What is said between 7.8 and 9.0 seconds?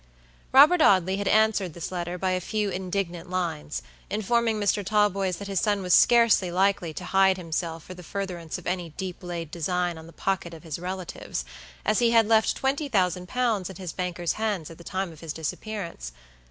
for the furtherance of any